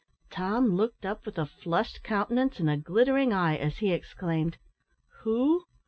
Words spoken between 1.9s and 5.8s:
countenance and a glittering eye, as he exclaimed "Who?